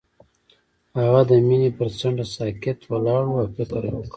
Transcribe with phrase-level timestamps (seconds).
[0.99, 4.07] هغه د مینه پر څنډه ساکت ولاړ او فکر وکړ.